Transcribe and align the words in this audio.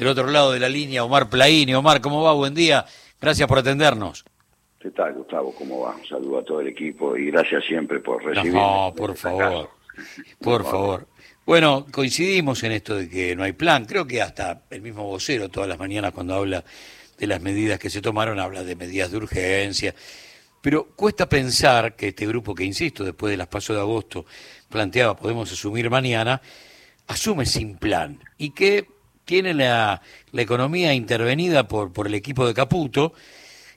del 0.00 0.08
otro 0.08 0.28
lado 0.28 0.52
de 0.52 0.58
la 0.58 0.68
línea 0.70 1.04
Omar 1.04 1.28
Plaini. 1.28 1.74
Omar, 1.74 2.00
¿cómo 2.00 2.22
va? 2.22 2.32
Buen 2.32 2.54
día. 2.54 2.86
Gracias 3.20 3.46
por 3.46 3.58
atendernos. 3.58 4.24
¿Qué 4.78 4.90
tal, 4.92 5.12
Gustavo? 5.12 5.54
¿Cómo 5.54 5.80
va? 5.80 5.94
Un 5.94 6.06
saludo 6.06 6.38
a 6.38 6.42
todo 6.42 6.62
el 6.62 6.68
equipo 6.68 7.14
y 7.18 7.30
gracias 7.30 7.66
siempre 7.66 8.00
por 8.00 8.24
recibirme. 8.24 8.58
No, 8.58 8.94
por 8.96 9.14
favor. 9.14 9.68
Por 10.40 10.64
favor. 10.64 11.06
Bueno, 11.44 11.84
coincidimos 11.92 12.62
en 12.62 12.72
esto 12.72 12.96
de 12.96 13.10
que 13.10 13.36
no 13.36 13.42
hay 13.42 13.52
plan. 13.52 13.84
Creo 13.84 14.06
que 14.06 14.22
hasta 14.22 14.62
el 14.70 14.80
mismo 14.80 15.04
vocero 15.04 15.50
todas 15.50 15.68
las 15.68 15.78
mañanas 15.78 16.12
cuando 16.12 16.34
habla 16.34 16.64
de 17.18 17.26
las 17.26 17.42
medidas 17.42 17.78
que 17.78 17.90
se 17.90 18.00
tomaron 18.00 18.40
habla 18.40 18.64
de 18.64 18.76
medidas 18.76 19.10
de 19.10 19.18
urgencia. 19.18 19.94
Pero 20.62 20.86
cuesta 20.96 21.28
pensar 21.28 21.94
que 21.94 22.08
este 22.08 22.26
grupo 22.26 22.54
que, 22.54 22.64
insisto, 22.64 23.04
después 23.04 23.32
de 23.32 23.36
las 23.36 23.48
pasos 23.48 23.76
de 23.76 23.82
agosto 23.82 24.24
planteaba 24.70 25.14
podemos 25.14 25.52
asumir 25.52 25.90
mañana, 25.90 26.40
asume 27.06 27.44
sin 27.44 27.76
plan 27.76 28.18
y 28.38 28.52
que 28.52 28.99
tiene 29.30 29.54
la, 29.54 30.02
la 30.32 30.42
economía 30.42 30.92
intervenida 30.92 31.68
por, 31.68 31.92
por 31.92 32.08
el 32.08 32.14
equipo 32.14 32.44
de 32.48 32.52
Caputo. 32.52 33.12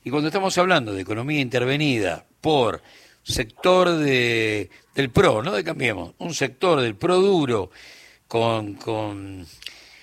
Y 0.03 0.09
cuando 0.09 0.29
estamos 0.29 0.57
hablando 0.57 0.95
de 0.95 1.03
economía 1.03 1.41
intervenida 1.41 2.25
por 2.41 2.81
sector 3.21 3.97
de, 3.97 4.71
del 4.95 5.11
PRO, 5.11 5.43
no 5.43 5.51
de 5.51 5.63
Cambiemos, 5.63 6.15
un 6.17 6.33
sector 6.33 6.81
del 6.81 6.95
PRO 6.95 7.17
duro, 7.17 7.69
con, 8.27 8.73
con, 8.73 9.45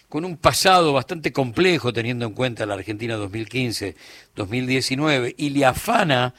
con 0.08 0.24
un 0.24 0.36
pasado 0.36 0.92
bastante 0.92 1.32
complejo 1.32 1.92
teniendo 1.92 2.26
en 2.26 2.32
cuenta 2.32 2.64
la 2.64 2.74
Argentina 2.74 3.18
2015-2019, 3.18 5.34
y 5.36 5.50
le 5.50 5.64
afana 5.64 6.32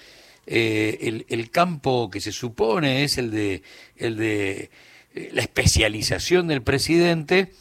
eh, 0.47 0.99
el, 1.02 1.25
el, 1.27 1.52
campo 1.52 2.09
que 2.09 2.21
se 2.21 2.31
supone 2.31 3.03
es 3.03 3.17
el 3.17 3.30
de, 3.30 3.61
el 3.97 4.16
de 4.16 4.69
eh, 5.13 5.31
la 5.33 5.41
especialización 5.41 6.47
del 6.47 6.61
presidente, 6.61 7.52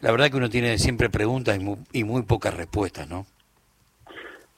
la 0.00 0.10
verdad 0.10 0.30
que 0.30 0.36
uno 0.36 0.50
tiene 0.50 0.78
siempre 0.78 1.08
preguntas 1.10 1.56
y 1.56 1.60
muy, 1.60 1.76
y 1.92 2.04
muy 2.04 2.22
pocas 2.22 2.54
respuestas, 2.54 3.08
¿no? 3.08 3.26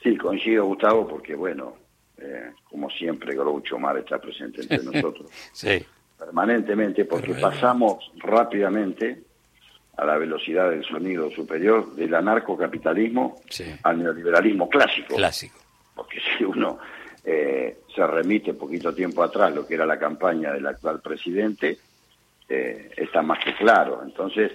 Sí, 0.03 0.17
coincido, 0.17 0.65
Gustavo, 0.67 1.07
porque 1.09 1.35
bueno, 1.35 1.75
eh, 2.19 2.53
como 2.71 2.89
siempre, 2.91 3.35
Groucho 3.35 3.79
Mar 3.79 3.97
está 3.99 4.19
presente 4.19 4.63
entre 4.63 4.79
nosotros. 4.83 5.31
sí. 5.53 5.85
Permanentemente, 6.19 7.05
porque 7.05 7.33
pasamos 7.35 8.11
rápidamente 8.17 9.21
a 9.97 10.05
la 10.05 10.17
velocidad 10.19 10.69
del 10.69 10.85
sonido 10.85 11.31
superior 11.31 11.95
del 11.95 12.13
anarcocapitalismo 12.13 13.37
Sí. 13.49 13.65
al 13.85 14.03
neoliberalismo 14.03 14.69
clásico. 14.69 15.15
Clásico. 15.15 15.57
Porque 15.95 16.19
si 16.37 16.43
uno 16.43 16.79
eh, 17.25 17.79
se 17.95 18.05
remite 18.05 18.55
poquito 18.55 18.93
tiempo 18.93 19.23
atrás, 19.23 19.55
lo 19.55 19.65
que 19.65 19.75
era 19.75 19.87
la 19.87 19.97
campaña 19.99 20.53
del 20.53 20.67
actual 20.67 21.01
presidente, 21.01 21.79
eh, 22.49 22.91
está 22.97 23.23
más 23.23 23.39
que 23.45 23.55
claro. 23.55 24.01
Entonces, 24.03 24.51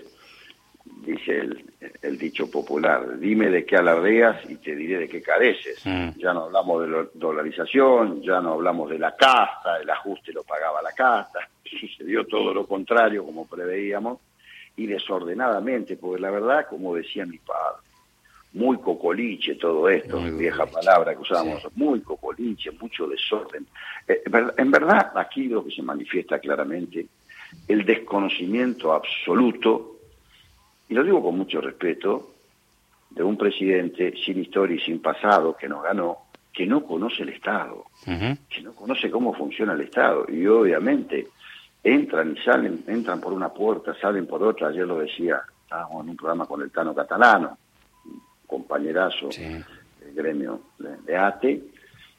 dice 0.86 1.40
el, 1.40 1.74
el 2.02 2.18
dicho 2.18 2.50
popular, 2.50 3.20
dime 3.20 3.50
de 3.50 3.66
qué 3.66 3.78
alardeas 3.78 4.50
y 4.50 4.56
te 4.56 4.76
diré 4.76 5.00
de 5.00 5.10
qué 5.10 5.22
careces. 5.22 5.86
Mm. 5.86 6.20
Ya 6.20 6.34
no 6.34 6.44
hablamos 6.46 6.82
de 6.82 6.88
la 6.90 7.06
dolarización, 7.14 8.22
ya 8.22 8.42
no 8.42 8.54
hablamos 8.54 8.90
de 8.90 9.00
la 9.00 9.16
casta, 9.16 9.78
el 9.82 9.90
ajuste 9.90 10.34
lo 10.34 10.44
pagaba 10.44 10.82
la 10.82 10.92
casta, 10.92 11.40
sucedió 11.80 12.26
todo 12.26 12.54
lo 12.54 12.68
contrario 12.68 13.26
como 13.26 13.48
preveíamos 13.48 14.20
y 14.76 14.88
desordenadamente, 14.88 15.98
porque 15.98 16.22
la 16.22 16.32
verdad, 16.32 16.68
como 16.70 16.96
decía 16.96 17.26
mi 17.26 17.38
padre, 17.38 17.82
muy 18.54 18.78
cocoliche 18.78 19.56
todo 19.56 19.90
esto, 19.90 20.20
Muy 20.20 20.32
vieja 20.32 20.58
cocoliche, 20.58 20.76
palabra 20.76 21.16
que 21.16 21.22
usábamos, 21.22 21.62
sí. 21.62 21.68
muy 21.76 22.02
cocoliche, 22.02 22.72
mucho 22.72 23.08
desorden. 23.08 23.66
Eh, 24.08 24.22
en 24.58 24.72
verdad, 24.72 25.12
aquí 25.16 25.48
lo 25.48 25.64
que 25.64 25.72
se 25.72 25.82
manifiesta 25.82 26.40
claramente, 26.40 27.08
el 27.68 27.86
desconocimiento 27.86 28.94
absoluto, 28.94 29.93
y 30.94 30.96
lo 30.96 31.04
digo 31.04 31.24
con 31.24 31.36
mucho 31.40 31.60
respeto, 31.60 32.34
de 33.10 33.24
un 33.24 33.36
presidente 33.36 34.14
sin 34.24 34.40
historia 34.40 34.76
y 34.76 34.80
sin 34.80 35.02
pasado 35.02 35.58
que 35.58 35.68
nos 35.68 35.82
ganó, 35.82 36.18
que 36.54 36.68
no 36.68 36.84
conoce 36.86 37.24
el 37.24 37.30
Estado 37.30 37.86
que 38.48 38.62
no 38.62 38.74
conoce 38.74 39.10
cómo 39.10 39.34
funciona 39.34 39.74
el 39.74 39.82
Estado 39.82 40.28
y 40.30 40.46
obviamente 40.46 41.30
entran 41.84 42.36
y 42.38 42.42
salen, 42.44 42.84
entran 42.86 43.20
por 43.20 43.34
una 43.34 43.50
puerta, 43.50 43.96
salen 44.00 44.28
por 44.28 44.44
otra. 44.44 44.68
Ayer 44.68 44.86
lo 44.86 45.00
decía, 45.00 45.42
estábamos 45.64 46.04
en 46.04 46.12
un 46.12 46.16
programa 46.16 46.46
con 46.46 46.62
el 46.62 46.70
Tano 46.70 46.94
Catalano, 46.94 47.58
un 48.06 48.22
compañerazo 48.46 49.32
Sí. 49.32 49.42
del 49.42 50.14
gremio 50.14 50.60
de, 50.78 50.96
de 51.08 51.18
ATE, 51.18 51.64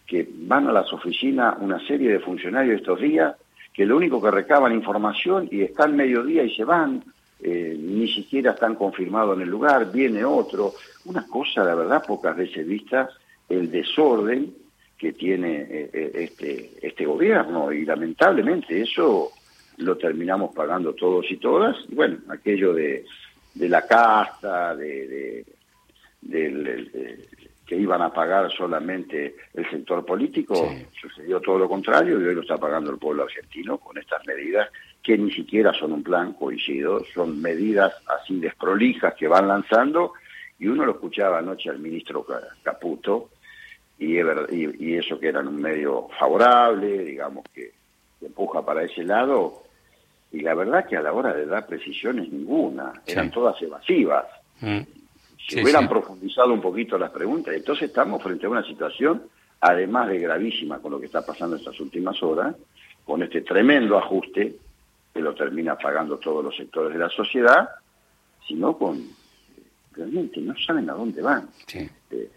que 0.05 0.29
van 0.33 0.67
a 0.67 0.73
las 0.73 0.93
oficinas 0.93 1.55
una 1.61 1.79
serie 1.87 2.11
de 2.11 2.19
funcionarios 2.19 2.81
estos 2.81 2.99
días 3.01 3.37
que 3.73 3.87
lo 3.87 3.97
único 3.97 4.21
que 4.21 4.33
recaban 4.33 4.73
información 4.73 5.47
y 5.49 5.63
están 5.63 5.95
mediodía 5.95 6.43
y 6.43 6.57
se 6.57 6.65
van, 6.65 7.05
eh, 7.45 7.77
ni 7.79 8.09
siquiera 8.09 8.53
están 8.53 8.75
confirmados 8.75 9.37
en 9.37 9.43
el 9.43 9.51
lugar, 9.51 9.93
viene 9.93 10.25
otro, 10.25 10.73
una 11.05 11.27
cosa, 11.27 11.63
la 11.63 11.75
verdad, 11.75 12.03
pocas 12.07 12.35
veces 12.37 12.67
vista, 12.67 13.11
el 13.49 13.71
desorden 13.71 14.55
que 14.97 15.13
tiene 15.13 15.63
eh, 15.69 15.91
eh, 15.93 16.11
este, 16.15 16.71
este 16.81 17.05
gobierno 17.05 17.71
y 17.71 17.85
lamentablemente 17.85 18.81
eso 18.81 19.31
lo 19.77 19.97
terminamos 19.99 20.55
pagando 20.55 20.95
todos 20.95 21.31
y 21.31 21.37
todas, 21.37 21.77
y 21.91 21.95
bueno, 21.95 22.19
aquello 22.31 22.73
de, 22.73 23.05
de 23.55 23.69
la 23.69 23.87
casta, 23.87 24.75
de, 24.75 25.45
de- 26.23 27.29
que 27.67 27.77
iban 27.77 28.03
a 28.03 28.13
pagar 28.13 28.51
solamente 28.53 29.37
el 29.55 29.69
sector 29.71 30.05
político, 30.05 30.55
Sí. 30.55 30.87
sucedió 31.01 31.41
todo 31.41 31.59
lo 31.59 31.69
contrario 31.69 32.21
y 32.21 32.25
hoy 32.25 32.35
lo 32.35 32.43
está 32.43 32.57
pagando 32.59 32.91
el 32.91 32.99
pueblo 32.99 33.23
argentino 33.25 33.79
con 33.79 33.97
estas 33.99 34.25
medidas 34.27 34.69
que 35.05 35.17
ni 35.19 35.31
siquiera 35.31 35.73
son 35.75 35.93
un 35.93 36.03
plan 36.03 36.33
coincido, 36.33 37.05
son 37.15 37.41
medidas 37.41 37.93
así 38.09 38.41
desprolijas 38.41 39.15
que 39.15 39.29
van 39.29 39.47
lanzando 39.47 40.15
y 40.59 40.67
uno 40.67 40.87
lo 40.87 40.93
escuchaba 40.93 41.39
anoche 41.39 41.69
al 41.69 41.79
ministro 41.79 42.25
Ca- 42.25 42.41
Caputo 42.63 43.29
y, 43.99 44.17
eso 44.97 45.21
que 45.21 45.29
era 45.29 45.41
en 45.41 45.49
un 45.49 45.61
medio 45.61 46.09
favorable, 46.19 47.05
digamos 47.05 47.45
que, 47.55 47.71
empuja 48.23 48.65
para 48.65 48.83
ese 48.83 49.05
lado 49.05 49.63
y 50.33 50.41
la 50.41 50.55
verdad 50.55 50.87
que 50.89 50.97
a 50.97 51.03
la 51.03 51.13
hora 51.13 51.35
de 51.35 51.45
dar 51.45 51.67
precisiones 51.67 52.33
ninguna, 52.33 53.03
eran 53.07 53.27
Sí. 53.27 53.33
todas 53.35 53.61
evasivas 53.61 54.25
Mm. 54.63 54.79
si 55.47 55.57
Sí, 55.57 55.63
hubieran 55.63 55.83
sí. 55.83 55.89
profundizado 55.89 56.55
un 56.55 56.63
poquito 56.63 56.97
las 56.97 57.11
preguntas. 57.11 57.55
Entonces 57.55 57.91
estamos 57.91 58.23
frente 58.23 58.47
a 58.47 58.49
una 58.49 58.65
situación, 58.65 59.25
además 59.61 60.09
de 60.09 60.19
gravísima 60.21 60.79
con 60.79 60.93
lo 60.93 60.99
que 61.01 61.07
está 61.07 61.25
pasando 61.27 61.57
estas 61.57 61.79
últimas 61.81 62.23
horas, 62.23 62.57
con 63.05 63.23
este 63.23 63.43
tremendo 63.43 63.99
ajuste 63.99 64.57
que 65.15 65.21
lo 65.21 65.35
termina 65.35 65.79
pagando 65.79 66.19
todos 66.19 66.45
los 66.45 66.55
sectores 66.57 66.93
de 66.93 66.99
la 66.99 67.09
sociedad, 67.09 67.69
sino 68.47 68.77
con 68.77 69.01
realmente 69.93 70.41
no 70.41 70.55
saben 70.67 70.91
a 70.91 70.95
dónde 70.95 71.23
van. 71.23 71.49
Sí. 71.67 71.89
Eh, 72.11 72.31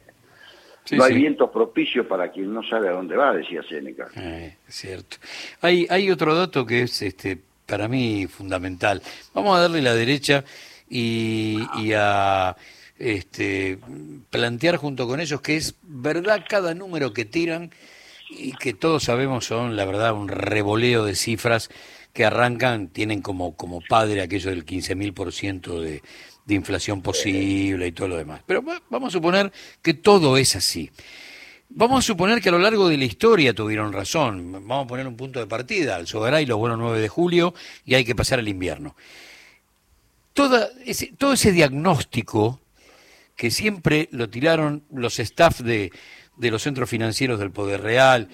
Sí, 0.88 0.96
no 0.96 1.04
hay 1.04 1.16
sí. 1.16 1.20
vientos 1.20 1.50
propicios 1.50 2.06
para 2.06 2.32
quien 2.32 2.54
no 2.54 2.64
sabe 2.64 2.88
a 2.88 2.94
dónde 2.94 3.18
va, 3.18 3.34
decía 3.34 3.62
Séneca. 3.62 4.08
Eh, 4.16 4.56
cierto. 4.70 5.18
Hay, 5.60 5.86
hay 5.90 6.10
otro 6.10 6.34
dato 6.34 6.66
que 6.66 6.84
es 6.84 7.02
este 7.02 7.38
para 7.66 7.90
mí 7.90 8.26
fundamental. 8.28 9.02
Vamos 9.34 9.58
a 9.58 9.62
darle 9.64 9.82
la 9.82 9.94
derecha 9.94 10.46
y, 10.90 11.60
y 11.78 11.92
a 11.94 12.56
este, 12.98 13.80
plantear 14.30 14.78
junto 14.78 15.08
con 15.10 15.20
ellos 15.20 15.42
que 15.42 15.58
es 15.58 15.76
verdad 15.84 16.46
cada 16.48 16.74
número 16.74 17.12
que 17.12 17.26
tiran 17.26 17.72
y 18.30 18.54
que 18.54 18.74
todos 18.74 19.04
sabemos 19.04 19.44
son, 19.44 19.76
la 19.76 19.84
verdad, 19.84 20.14
un 20.14 20.30
revoleo 20.30 21.04
de 21.04 21.16
cifras 21.16 21.70
que 22.18 22.26
arrancan, 22.26 22.88
tienen 22.88 23.22
como, 23.22 23.56
como 23.56 23.80
padre 23.80 24.24
aquello 24.24 24.50
del 24.50 24.66
15.000% 24.66 25.80
de, 25.80 26.02
de 26.48 26.56
inflación 26.56 27.04
posible 27.04 27.86
y 27.86 27.92
todo 27.92 28.08
lo 28.08 28.18
demás. 28.18 28.42
Pero 28.44 28.64
va- 28.64 28.82
vamos 28.90 29.10
a 29.10 29.12
suponer 29.12 29.52
que 29.84 29.94
todo 29.94 30.36
es 30.36 30.56
así. 30.56 30.90
Vamos 31.70 32.00
a 32.00 32.08
suponer 32.08 32.42
que 32.42 32.50
a 32.50 32.54
lo 32.54 32.58
largo 32.58 32.90
de 32.90 32.98
la 32.98 33.06
historia 33.06 33.54
tuvieron 33.54 33.94
razón. 33.94 34.52
Vamos 34.52 34.86
a 34.86 34.88
poner 34.88 35.06
un 35.06 35.16
punto 35.16 35.40
de 35.40 35.46
partida, 35.46 35.96
el 35.98 36.08
Sogaray, 36.08 36.48
los 36.48 36.58
buenos 36.58 36.80
9 36.80 37.00
de 37.00 37.08
julio, 37.08 37.54
y 37.86 37.94
hay 37.94 38.04
que 38.04 38.16
pasar 38.16 38.40
el 38.40 38.48
invierno. 38.48 38.96
Toda 40.34 40.70
todo 41.20 41.34
ese 41.34 41.52
diagnóstico 41.52 42.62
que 43.36 43.52
siempre 43.52 44.10
lo 44.12 44.28
tiraron 44.28 44.82
los 44.92 45.20
staff 45.20 45.60
de, 45.60 45.92
de 46.36 46.50
los 46.50 46.64
centros 46.64 46.90
financieros 46.90 47.38
del 47.38 47.52
Poder 47.52 47.82
Real, 47.82 48.28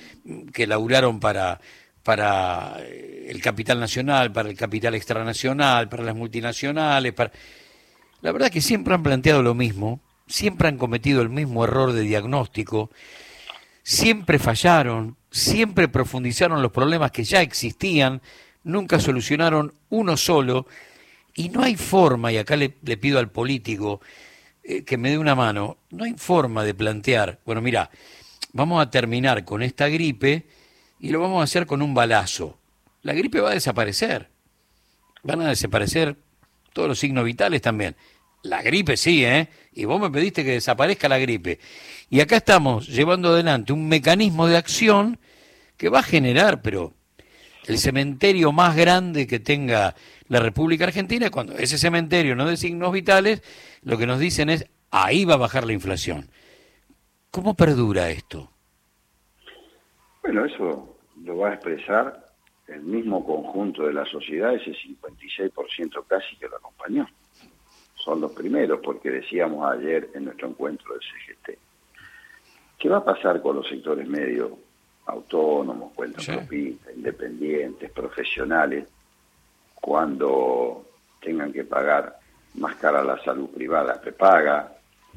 que 0.53 0.67
laburaron 0.67 1.19
para, 1.19 1.59
para 2.03 2.77
eh, 2.79 3.02
el 3.27 3.41
capital 3.41 3.79
nacional, 3.79 4.31
para 4.31 4.49
el 4.49 4.55
capital 4.55 4.95
extranacional, 4.95 5.89
para 5.89 6.03
las 6.03 6.15
multinacionales, 6.15 7.13
para... 7.13 7.31
La 8.21 8.31
verdad 8.31 8.49
que 8.49 8.61
siempre 8.61 8.93
han 8.93 9.03
planteado 9.03 9.43
lo 9.43 9.53
mismo, 9.53 9.99
siempre 10.27 10.69
han 10.69 10.77
cometido 10.77 11.21
el 11.21 11.29
mismo 11.29 11.63
error 11.65 11.91
de 11.91 12.01
diagnóstico, 12.01 12.89
siempre 13.83 14.39
fallaron, 14.39 15.17
siempre 15.29 15.89
profundizaron 15.89 16.61
los 16.61 16.71
problemas 16.71 17.11
que 17.11 17.25
ya 17.25 17.41
existían, 17.41 18.21
nunca 18.63 18.99
solucionaron 18.99 19.73
uno 19.89 20.15
solo, 20.15 20.67
y 21.35 21.49
no 21.49 21.63
hay 21.63 21.75
forma, 21.75 22.31
y 22.31 22.37
acá 22.37 22.55
le, 22.55 22.69
pido 22.69 23.19
al 23.19 23.29
político 23.29 23.99
eh, 24.63 24.83
que 24.83 24.97
me 24.97 25.09
dé 25.09 25.17
una 25.17 25.35
mano, 25.35 25.77
no 25.89 26.05
hay 26.05 26.13
forma 26.13 26.63
de 26.63 26.73
plantear, 26.73 27.39
bueno, 27.45 27.61
mira, 27.61 27.89
vamos 28.53 28.81
a 28.81 28.89
terminar 28.89 29.43
con 29.43 29.63
esta 29.63 29.89
gripe 29.89 30.45
y 30.99 31.09
lo 31.09 31.19
vamos 31.19 31.41
a 31.41 31.43
hacer 31.43 31.65
con 31.65 31.81
un 31.81 31.93
balazo. 31.93 32.57
La 33.03 33.13
gripe 33.13 33.39
va 33.41 33.51
a 33.51 33.53
desaparecer, 33.53 34.29
van 35.23 35.41
a 35.41 35.49
desaparecer 35.49 36.15
todos 36.73 36.87
los 36.87 36.99
signos 36.99 37.25
vitales 37.25 37.61
también. 37.61 37.95
La 38.41 38.61
gripe 38.61 38.97
sí, 38.97 39.23
¿eh? 39.23 39.49
Y 39.73 39.85
vos 39.85 40.01
me 40.01 40.09
pediste 40.09 40.43
que 40.43 40.51
desaparezca 40.51 41.07
la 41.07 41.17
gripe. 41.17 41.59
Y 42.09 42.19
acá 42.19 42.37
estamos 42.37 42.87
llevando 42.87 43.29
adelante 43.29 43.71
un 43.71 43.87
mecanismo 43.87 44.47
de 44.47 44.57
acción 44.57 45.19
que 45.77 45.89
va 45.89 45.99
a 45.99 46.03
generar, 46.03 46.61
pero 46.61 46.93
el 47.67 47.77
cementerio 47.77 48.51
más 48.51 48.75
grande 48.75 49.27
que 49.27 49.39
tenga 49.39 49.95
la 50.27 50.39
República 50.39 50.85
Argentina, 50.85 51.29
cuando 51.29 51.57
ese 51.57 51.77
cementerio 51.77 52.35
no 52.35 52.47
de 52.47 52.57
signos 52.57 52.91
vitales, 52.91 53.41
lo 53.83 53.97
que 53.97 54.07
nos 54.07 54.19
dicen 54.19 54.49
es, 54.49 54.65
ahí 54.91 55.25
va 55.25 55.35
a 55.35 55.37
bajar 55.37 55.65
la 55.65 55.73
inflación. 55.73 56.29
¿Cómo 57.31 57.53
perdura 57.55 58.09
esto? 58.09 58.49
Bueno, 60.21 60.45
eso 60.45 60.97
lo 61.23 61.37
va 61.37 61.49
a 61.49 61.53
expresar 61.55 62.22
el 62.67 62.81
mismo 62.81 63.25
conjunto 63.25 63.83
de 63.83 63.93
la 63.93 64.05
sociedad, 64.05 64.53
ese 64.53 64.71
56% 64.71 66.03
casi 66.07 66.35
que 66.37 66.47
lo 66.47 66.57
acompañó. 66.57 67.07
Son 67.95 68.19
los 68.21 68.31
primeros, 68.31 68.79
porque 68.83 69.11
decíamos 69.11 69.69
ayer 69.71 70.09
en 70.13 70.25
nuestro 70.25 70.49
encuentro 70.49 70.93
del 70.93 71.01
CGT. 71.01 71.59
¿Qué 72.77 72.89
va 72.89 72.97
a 72.97 73.05
pasar 73.05 73.41
con 73.41 73.55
los 73.55 73.67
sectores 73.67 74.07
medios, 74.07 74.51
autónomos, 75.05 75.93
cuentas 75.93 76.27
independientes, 76.95 77.91
profesionales, 77.91 78.87
cuando 79.75 80.85
tengan 81.21 81.51
que 81.51 81.63
pagar 81.63 82.19
más 82.55 82.75
cara 82.75 83.03
la 83.03 83.21
salud 83.23 83.49
privada, 83.49 83.99
prepaga, 83.99 84.73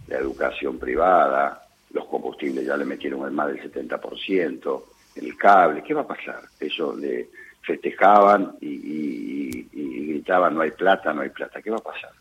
la 0.09 0.19
educación 0.19 0.79
privada, 0.79 1.67
los 1.91 2.05
combustibles 2.07 2.67
ya 2.67 2.77
le 2.77 2.85
metieron 2.85 3.25
el 3.25 3.33
más 3.33 3.49
del 3.49 3.73
70%, 3.73 4.83
el 5.17 5.37
cable, 5.37 5.83
¿qué 5.83 5.95
va 5.95 6.03
a 6.03 6.07
pasar? 6.07 6.43
Eso 6.61 6.95
le 6.97 7.29
festejaban 7.63 8.57
y, 8.61 9.67
gritaban 10.09 10.55
no 10.55 10.63
hay 10.63 10.71
plata, 10.71 11.13
no 11.13 11.23
hay 11.23 11.31
plata, 11.31 11.61
¿qué 11.61 11.71
va 11.71 11.79
a 11.79 11.83
pasar? 11.83 12.13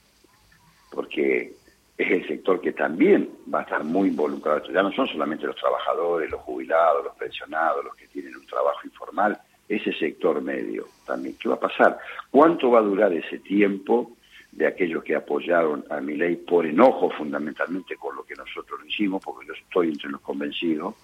Porque 0.92 1.54
es 1.98 2.12
el 2.12 2.28
sector 2.28 2.60
que 2.60 2.74
también 2.74 3.30
va 3.54 3.60
a 3.60 3.64
estar 3.64 3.84
muy 3.84 4.10
involucrado. 4.10 4.62
Ya 4.72 4.84
no 4.84 4.92
son 4.92 5.08
solamente 5.08 5.46
los 5.46 5.56
trabajadores, 5.56 6.30
los 6.30 6.42
jubilados, 6.42 7.06
los 7.06 7.16
pensionados, 7.16 7.86
los 7.86 7.96
que 7.96 8.08
tienen 8.08 8.36
un 8.36 8.46
trabajo 8.46 8.80
informal, 8.84 9.40
ese 9.68 9.94
sector 9.94 10.42
medio 10.42 10.88
también. 11.06 11.36
¿Qué 11.40 11.48
va 11.48 11.56
a 11.56 11.60
pasar? 11.60 11.98
¿Cuánto 12.30 12.72
va 12.72 12.80
a 12.80 12.84
durar 12.84 13.14
ese 13.14 13.40
tiempo 13.40 14.12
de 14.56 14.68
aquellos 14.68 15.04
que 15.04 15.16
apoyaron 15.16 15.86
a 15.90 16.00
mi 16.00 16.16
ley 16.16 16.38
por 16.38 16.66
enojo 16.66 17.10
fundamentalmente 17.10 17.98
con 17.98 18.16
lo 18.16 18.24
que 18.24 18.36
nosotros 18.36 18.80
hicimos, 18.88 19.22
porque 19.24 19.48
yo 19.48 19.54
estoy 19.54 19.90
entre 19.90 20.10
los 20.10 20.22
convencidos, 20.22 20.96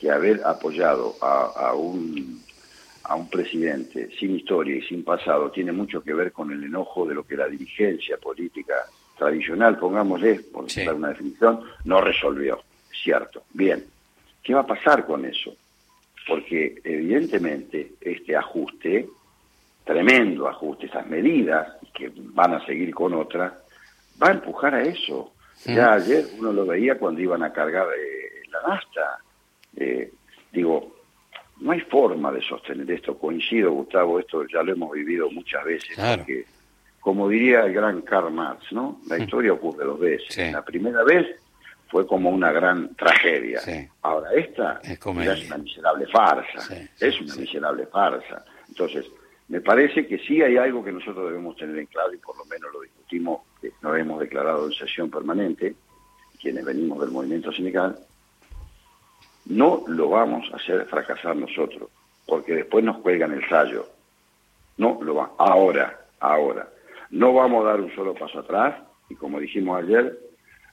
que 0.00 0.10
haber 0.10 0.40
apoyado 0.44 1.14
a, 1.20 1.74
un, 1.74 2.42
a 3.04 3.14
un 3.14 3.28
presidente 3.28 4.08
sin 4.18 4.36
historia 4.36 4.76
y 4.76 4.82
sin 4.82 5.04
pasado 5.04 5.50
tiene 5.50 5.72
mucho 5.72 6.02
que 6.02 6.14
ver 6.14 6.32
con 6.32 6.50
el 6.50 6.64
enojo 6.64 7.06
de 7.06 7.14
lo 7.14 7.24
que 7.24 7.36
la 7.36 7.46
dirigencia 7.46 8.16
política 8.16 8.74
tradicional, 9.18 9.78
pongámosle, 9.78 10.40
por 10.52 10.66
dar 10.72 10.94
una 10.94 11.08
definición, 11.08 11.60
no 11.84 12.00
resolvió. 12.00 12.62
Cierto. 12.90 13.42
Bien. 13.52 13.84
¿Qué 14.42 14.54
va 14.54 14.60
a 14.60 14.66
pasar 14.66 15.04
con 15.04 15.26
eso? 15.26 15.54
porque 16.30 16.80
evidentemente 16.84 17.94
este 18.00 18.36
ajuste, 18.36 19.08
tremendo 19.84 20.48
ajuste, 20.48 20.86
esas 20.86 21.06
medidas, 21.06 21.76
que 21.92 22.12
van 22.14 22.54
a 22.54 22.64
seguir 22.64 22.94
con 22.94 23.14
otras, 23.14 23.52
va 24.22 24.28
a 24.28 24.32
empujar 24.32 24.74
a 24.76 24.82
eso. 24.82 25.32
Ya 25.64 25.92
ayer 25.92 26.24
uno 26.38 26.52
lo 26.52 26.64
veía 26.64 26.98
cuando 26.98 27.20
iban 27.20 27.42
a 27.42 27.52
cargar 27.52 27.86
eh, 27.88 28.42
la 28.50 28.74
nasta. 28.74 29.18
Eh, 29.80 30.12
digo, 30.52 30.94
no 31.60 31.72
hay 31.72 31.80
forma 31.80 32.30
de 32.30 32.42
sostener 32.42 32.88
esto. 32.90 33.18
Coincido, 33.18 33.72
Gustavo, 33.72 34.20
esto 34.20 34.46
ya 34.46 34.62
lo 34.62 34.72
hemos 34.72 34.92
vivido 34.92 35.30
muchas 35.30 35.64
veces. 35.64 35.96
Porque, 35.96 36.44
como 37.00 37.28
diría 37.28 37.64
el 37.64 37.72
gran 37.72 38.02
Karl 38.02 38.32
Marx, 38.32 38.72
¿no? 38.72 39.00
La 39.08 39.18
historia 39.18 39.54
ocurre 39.54 39.84
dos 39.84 39.98
veces. 39.98 40.52
La 40.52 40.64
primera 40.64 41.02
vez 41.02 41.26
fue 41.88 42.06
como 42.06 42.30
una 42.30 42.52
gran 42.52 42.94
tragedia. 42.94 43.60
Ahora, 44.02 44.32
esta 44.34 44.80
es, 44.84 45.04
una 45.04 45.58
miserable 45.58 46.06
farsa, 46.06 46.74
es 47.00 47.20
una 47.20 47.34
miserable 47.36 47.86
farsa. 47.86 48.44
Entonces, 48.68 49.06
me 49.48 49.60
parece 49.60 50.06
que 50.06 50.18
sí 50.18 50.40
hay 50.42 50.56
algo 50.56 50.84
que 50.84 50.92
nosotros 50.92 51.30
debemos 51.30 51.56
tener 51.56 51.76
en 51.78 51.86
claro 51.86 52.12
y 52.14 52.18
por 52.18 52.36
lo 52.36 52.44
menos 52.44 52.72
lo 52.72 52.82
discutimos, 52.82 53.40
que 53.60 53.72
nos 53.82 53.98
hemos 53.98 54.20
declarado 54.20 54.66
en 54.66 54.72
sesión 54.72 55.10
permanente, 55.10 55.74
quienes 56.40 56.64
venimos 56.64 57.00
del 57.00 57.10
movimiento 57.10 57.50
sindical, 57.50 57.98
no 59.50 59.84
lo 59.88 60.08
vamos 60.08 60.48
a 60.52 60.56
hacer 60.56 60.86
fracasar 60.86 61.36
nosotros, 61.36 61.90
porque 62.24 62.54
después 62.54 62.84
nos 62.84 62.98
cuelgan 62.98 63.32
el 63.32 63.46
sallo. 63.48 63.86
No 64.76 64.98
lo 65.02 65.16
va. 65.16 65.32
Ahora, 65.38 66.00
ahora. 66.20 66.68
No 67.10 67.34
vamos 67.34 67.64
a 67.64 67.70
dar 67.70 67.80
un 67.80 67.94
solo 67.94 68.14
paso 68.14 68.38
atrás 68.38 68.76
y 69.08 69.16
como 69.16 69.40
dijimos 69.40 69.82
ayer, 69.82 70.16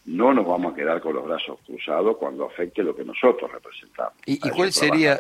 no 0.06 0.32
nos 0.32 0.46
vamos 0.46 0.74
a 0.74 0.76
quedar 0.76 1.02
con 1.02 1.16
los 1.16 1.26
brazos 1.26 1.58
cruzados 1.66 2.18
cuando 2.18 2.46
afecte 2.46 2.84
lo 2.84 2.96
que 2.96 3.04
nosotros 3.04 3.52
representamos. 3.52 4.14
¿Y, 4.26 4.38
cuál 4.52 4.72
sería 4.72 5.20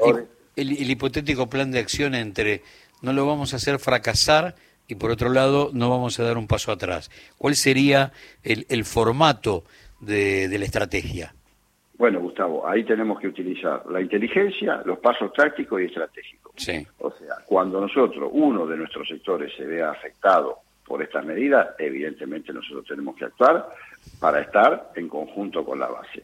el, 0.55 0.89
hipotético 0.89 1.49
plan 1.49 1.71
de 1.71 1.79
acción 1.79 2.13
entre 2.13 2.61
no 3.01 3.11
lo 3.11 3.25
vamos 3.25 3.53
a 3.53 3.57
hacer 3.57 3.79
fracasar 3.79 4.55
y 4.87 4.95
por 4.95 5.11
otro 5.11 5.29
lado 5.29 5.71
no 5.73 5.89
vamos 5.89 6.19
a 6.19 6.23
dar 6.23 6.37
un 6.37 6.47
paso 6.47 6.71
atrás? 6.71 7.09
¿Cuál 7.39 7.55
sería 7.55 8.13
el, 8.43 8.85
formato 8.85 9.63
de, 9.99 10.47
la 10.57 10.65
estrategia? 10.65 11.33
Bueno, 11.97 12.19
Gustavo, 12.19 12.67
ahí 12.67 12.83
tenemos 12.83 13.19
que 13.19 13.27
utilizar 13.27 13.83
la 13.89 13.99
inteligencia, 13.99 14.83
los 14.85 14.99
pasos 14.99 15.33
tácticos 15.33 15.81
y 15.81 15.85
estratégicos. 15.85 16.53
Sí. 16.55 16.85
O 16.99 17.11
sea, 17.11 17.37
cuando 17.45 17.81
nosotros, 17.81 18.29
uno 18.31 18.67
de 18.67 18.77
nuestros 18.77 19.07
sectores 19.07 19.51
se 19.57 19.65
vea 19.65 19.89
afectado 19.89 20.59
por 20.85 21.01
estas 21.01 21.25
medidas, 21.25 21.69
evidentemente 21.79 22.53
nosotros 22.53 22.85
tenemos 22.87 23.15
que 23.15 23.25
actuar 23.25 23.67
para 24.19 24.41
estar 24.41 24.91
en 24.95 25.09
conjunto 25.09 25.65
con 25.65 25.79
la 25.79 25.87
base. 25.87 26.23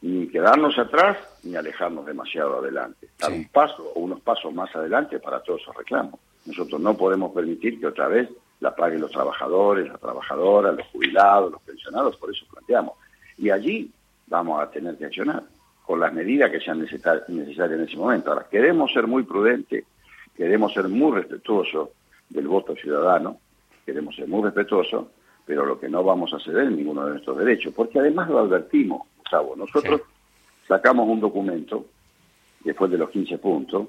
Ni 0.00 0.28
quedarnos 0.28 0.78
atrás 0.78 1.18
ni 1.44 1.56
alejarnos 1.56 2.06
demasiado 2.06 2.58
adelante. 2.58 3.08
Dar 3.18 3.32
un 3.32 3.48
paso 3.48 3.92
o 3.94 4.00
unos 4.00 4.20
pasos 4.20 4.52
más 4.52 4.74
adelante 4.74 5.18
para 5.18 5.40
todos 5.40 5.60
esos 5.60 5.76
reclamos. 5.76 6.18
Nosotros 6.46 6.80
no 6.80 6.96
podemos 6.96 7.32
permitir 7.32 7.78
que 7.78 7.86
otra 7.86 8.08
vez 8.08 8.28
la 8.60 8.74
paguen 8.74 9.00
los 9.00 9.10
trabajadores, 9.10 9.88
las 9.88 10.00
trabajadoras, 10.00 10.74
los 10.74 10.86
jubilados, 10.88 11.52
los 11.52 11.62
pensionados, 11.62 12.16
por 12.16 12.30
eso 12.30 12.46
planteamos. 12.50 12.94
Y 13.38 13.50
allí 13.50 13.90
vamos 14.26 14.62
a 14.62 14.70
tener 14.70 14.96
que 14.96 15.06
accionar 15.06 15.42
con 15.84 16.00
las 16.00 16.12
medidas 16.12 16.50
que 16.50 16.60
sean 16.60 16.80
necesarias 16.80 17.28
en 17.28 17.80
ese 17.82 17.96
momento. 17.96 18.30
Ahora, 18.30 18.46
queremos 18.50 18.92
ser 18.92 19.06
muy 19.06 19.22
prudentes, 19.22 19.84
queremos 20.34 20.72
ser 20.72 20.88
muy 20.88 21.12
respetuosos 21.12 21.90
del 22.30 22.48
voto 22.48 22.74
ciudadano, 22.74 23.38
queremos 23.84 24.16
ser 24.16 24.26
muy 24.26 24.42
respetuosos, 24.42 25.06
pero 25.44 25.66
lo 25.66 25.78
que 25.78 25.88
no 25.88 26.02
vamos 26.02 26.32
a 26.32 26.40
ceder 26.40 26.64
es 26.64 26.72
ninguno 26.72 27.04
de 27.04 27.12
nuestros 27.12 27.38
derechos, 27.38 27.74
porque 27.74 27.98
además 27.98 28.30
lo 28.30 28.38
advertimos, 28.38 29.06
Gustavo, 29.18 29.54
nosotros 29.56 30.00
sacamos 30.66 31.06
un 31.06 31.20
documento, 31.20 31.84
después 32.60 32.90
de 32.90 32.98
los 32.98 33.10
15 33.10 33.36
puntos, 33.38 33.88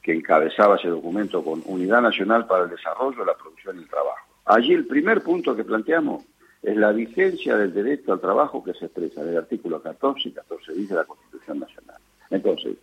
que 0.00 0.14
encabezaba 0.14 0.76
ese 0.76 0.88
documento 0.88 1.42
con 1.44 1.62
Unidad 1.66 2.00
Nacional 2.00 2.46
para 2.46 2.64
el 2.64 2.70
Desarrollo, 2.70 3.24
la 3.24 3.34
Producción 3.34 3.76
y 3.76 3.80
el 3.80 3.88
Trabajo. 3.88 4.26
Allí 4.46 4.72
el 4.72 4.86
primer 4.86 5.22
punto 5.22 5.54
que 5.54 5.64
planteamos 5.64 6.24
es 6.64 6.76
la 6.76 6.92
vigencia 6.92 7.56
del 7.56 7.74
derecho 7.74 8.12
al 8.12 8.20
trabajo 8.20 8.64
que 8.64 8.72
se 8.72 8.86
expresa 8.86 9.20
en 9.20 9.28
el 9.28 9.36
artículo 9.38 9.82
14 9.82 10.30
y 10.30 10.32
14 10.32 10.72
dice 10.72 10.94
de 10.94 11.00
la 11.00 11.06
Constitución 11.06 11.60
Nacional. 11.60 11.96
Entonces, 12.30 12.76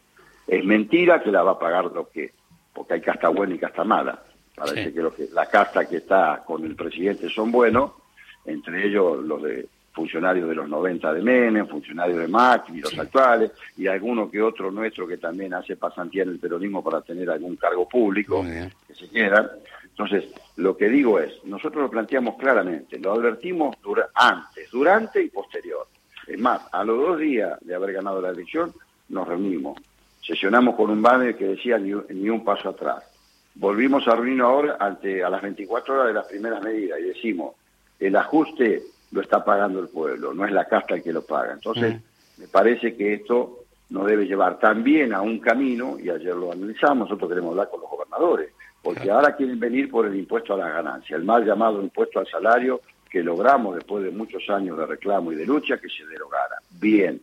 es 0.47 0.63
mentira 0.63 1.21
que 1.21 1.31
la 1.31 1.41
va 1.41 1.53
a 1.53 1.59
pagar 1.59 1.85
lo 1.85 2.07
que, 2.09 2.31
porque 2.73 2.93
hay 2.93 3.01
casta 3.01 3.29
buena 3.29 3.55
y 3.55 3.59
casta 3.59 3.83
mala. 3.83 4.21
Parece 4.55 4.93
que, 4.93 5.01
lo 5.01 5.13
que 5.13 5.27
la 5.33 5.47
casta 5.47 5.85
que 5.85 5.97
está 5.97 6.43
con 6.45 6.63
el 6.63 6.75
presidente 6.75 7.27
son 7.29 7.51
buenos 7.51 7.91
entre 8.45 8.85
ellos 8.87 9.23
los 9.23 9.41
de 9.41 9.67
funcionarios 9.93 10.47
de 10.47 10.55
los 10.55 10.69
90 10.69 11.13
de 11.13 11.21
Menem, 11.21 11.67
funcionarios 11.67 12.19
de 12.19 12.27
Macri, 12.27 12.79
los 12.79 12.97
actuales, 12.97 13.51
y 13.77 13.87
alguno 13.87 14.31
que 14.31 14.41
otro 14.41 14.71
nuestro 14.71 15.05
que 15.05 15.17
también 15.17 15.53
hace 15.53 15.75
pasantía 15.75 16.23
en 16.23 16.29
el 16.29 16.39
peronismo 16.39 16.83
para 16.83 17.01
tener 17.01 17.29
algún 17.29 17.57
cargo 17.57 17.87
público, 17.87 18.43
que 18.43 18.95
se 18.95 19.07
quieran. 19.09 19.49
Entonces, 19.91 20.25
lo 20.57 20.75
que 20.75 20.89
digo 20.89 21.19
es, 21.19 21.43
nosotros 21.43 21.83
lo 21.83 21.89
planteamos 21.89 22.35
claramente, 22.35 22.97
lo 22.99 23.13
advertimos 23.13 23.75
antes, 24.15 24.71
durante 24.71 25.21
y 25.21 25.29
posterior. 25.29 25.87
Es 26.27 26.39
más, 26.39 26.61
a 26.71 26.83
los 26.83 26.97
dos 26.97 27.19
días 27.19 27.59
de 27.61 27.75
haber 27.75 27.93
ganado 27.93 28.21
la 28.21 28.29
elección, 28.29 28.73
nos 29.09 29.27
reunimos, 29.27 29.77
sesionamos 30.21 30.75
con 30.75 30.89
un 30.89 31.01
banner 31.01 31.35
que 31.35 31.47
decía 31.47 31.77
ni, 31.77 31.91
ni 32.09 32.29
un 32.29 32.43
paso 32.43 32.69
atrás. 32.69 33.03
Volvimos 33.55 34.07
a 34.07 34.15
reunirnos 34.15 34.47
ahora 34.47 34.77
ante, 34.79 35.23
a 35.23 35.29
las 35.29 35.41
24 35.41 35.93
horas 35.93 36.07
de 36.07 36.13
las 36.13 36.27
primeras 36.27 36.63
medidas 36.63 36.99
y 36.99 37.03
decimos, 37.03 37.55
el 37.99 38.15
ajuste 38.15 38.83
lo 39.11 39.21
está 39.21 39.43
pagando 39.43 39.79
el 39.79 39.89
pueblo, 39.89 40.33
no 40.33 40.45
es 40.45 40.51
la 40.51 40.65
casta 40.65 40.95
el 40.95 41.03
que 41.03 41.11
lo 41.11 41.23
paga. 41.23 41.53
Entonces, 41.53 41.95
mm. 41.95 42.41
me 42.41 42.47
parece 42.47 42.95
que 42.95 43.13
esto 43.13 43.65
nos 43.89 44.07
debe 44.07 44.25
llevar 44.25 44.57
también 44.57 45.13
a 45.13 45.21
un 45.21 45.39
camino, 45.39 45.97
y 45.99 46.09
ayer 46.09 46.33
lo 46.33 46.51
analizamos, 46.51 47.09
nosotros 47.09 47.29
queremos 47.29 47.51
hablar 47.51 47.69
con 47.69 47.81
los 47.81 47.89
gobernadores, 47.89 48.53
porque 48.81 49.11
ahora 49.11 49.35
quieren 49.35 49.59
venir 49.59 49.89
por 49.89 50.05
el 50.05 50.15
impuesto 50.15 50.53
a 50.53 50.57
la 50.57 50.69
ganancia, 50.69 51.15
el 51.15 51.23
mal 51.23 51.45
llamado 51.45 51.81
impuesto 51.81 52.19
al 52.19 52.27
salario 52.27 52.81
que 53.09 53.21
logramos 53.21 53.75
después 53.75 54.03
de 54.03 54.11
muchos 54.11 54.49
años 54.49 54.77
de 54.77 54.85
reclamo 54.85 55.31
y 55.31 55.35
de 55.35 55.45
lucha 55.45 55.77
que 55.77 55.89
se 55.89 56.05
derogara. 56.07 56.57
Bien, 56.79 57.21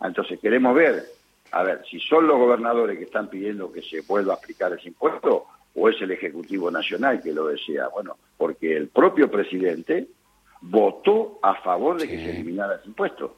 entonces 0.00 0.38
queremos 0.40 0.74
ver, 0.74 1.04
a 1.50 1.62
ver, 1.62 1.82
si 1.90 1.98
son 2.00 2.26
los 2.26 2.38
gobernadores 2.38 2.98
que 2.98 3.04
están 3.04 3.28
pidiendo 3.28 3.72
que 3.72 3.82
se 3.82 4.00
vuelva 4.02 4.34
a 4.34 4.36
aplicar 4.36 4.72
ese 4.72 4.88
impuesto 4.88 5.46
o 5.74 5.88
es 5.88 6.00
el 6.00 6.12
Ejecutivo 6.12 6.70
Nacional 6.70 7.20
que 7.20 7.32
lo 7.32 7.48
desea. 7.48 7.88
Bueno, 7.88 8.16
porque 8.36 8.76
el 8.76 8.88
propio 8.88 9.30
presidente 9.30 10.06
votó 10.60 11.40
a 11.42 11.54
favor 11.56 12.00
de 12.00 12.08
que 12.08 12.16
se 12.16 12.30
eliminara 12.30 12.76
ese 12.76 12.88
impuesto. 12.88 13.36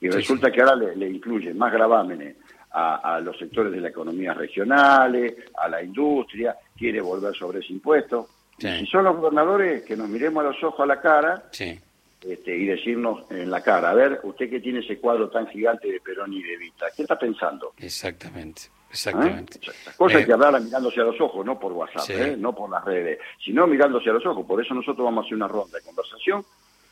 Y 0.00 0.10
resulta 0.10 0.50
que 0.50 0.60
ahora 0.60 0.76
le, 0.76 0.96
le 0.96 1.08
incluyen 1.08 1.56
más 1.56 1.72
gravámenes 1.72 2.36
a, 2.70 3.20
los 3.22 3.38
sectores 3.38 3.72
de 3.72 3.80
la 3.80 3.88
economía 3.88 4.34
regionales, 4.34 5.34
a 5.56 5.68
la 5.68 5.82
industria, 5.82 6.56
quiere 6.76 7.00
volver 7.00 7.34
sobre 7.34 7.60
ese 7.60 7.72
impuesto. 7.72 8.28
Si 8.58 8.86
son 8.86 9.04
los 9.04 9.16
gobernadores, 9.16 9.84
que 9.84 9.96
nos 9.96 10.08
miremos 10.08 10.44
a 10.44 10.48
los 10.48 10.62
ojos 10.64 10.80
a 10.80 10.86
la 10.86 11.00
cara 11.00 11.44
este, 11.52 12.56
y 12.56 12.66
decirnos 12.66 13.30
en 13.30 13.50
la 13.50 13.62
cara, 13.62 13.90
a 13.90 13.94
ver, 13.94 14.20
usted 14.24 14.50
que 14.50 14.60
tiene 14.60 14.80
ese 14.80 14.98
cuadro 14.98 15.30
tan 15.30 15.46
gigante 15.46 15.90
de 15.90 16.00
Perón 16.00 16.32
y 16.32 16.42
de 16.42 16.56
Vita, 16.56 16.86
¿qué 16.94 17.02
está 17.02 17.16
pensando? 17.18 17.72
Exactamente. 17.78 18.62
Exactamente. 18.90 19.58
¿Eh? 19.58 19.72
Cosas 19.96 20.24
que 20.24 20.32
hablarla 20.32 20.60
mirándose 20.60 21.00
a 21.00 21.04
los 21.04 21.20
ojos, 21.20 21.44
no 21.44 21.58
por 21.58 21.72
WhatsApp, 21.72 22.08
¿eh? 22.10 22.36
no 22.38 22.54
por 22.54 22.70
las 22.70 22.84
redes, 22.84 23.18
sino 23.44 23.66
mirándose 23.66 24.08
a 24.10 24.14
los 24.14 24.24
ojos. 24.24 24.46
Por 24.46 24.64
eso 24.64 24.74
nosotros 24.74 25.04
vamos 25.04 25.24
a 25.24 25.26
hacer 25.26 25.36
una 25.36 25.48
ronda 25.48 25.78
de 25.78 25.84
conversación 25.84 26.44